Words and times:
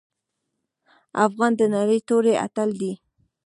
افغان 1.25 1.51
د 1.59 1.61
نرۍ 1.73 1.99
توري 2.07 2.33
اتل 2.45 2.69
دی. 2.81 2.91